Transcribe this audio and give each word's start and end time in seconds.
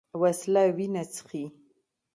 وسله 0.21 0.63
وینه 0.77 1.03
څښي 1.13 1.43